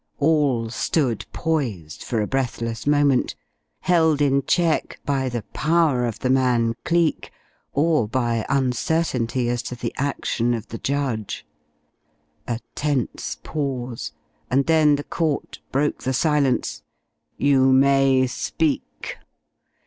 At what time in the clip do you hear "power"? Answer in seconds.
5.53-6.07